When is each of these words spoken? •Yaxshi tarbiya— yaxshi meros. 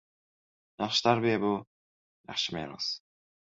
•Yaxshi 0.83 1.03
tarbiya— 1.09 1.51
yaxshi 2.31 2.57
meros. 2.59 2.91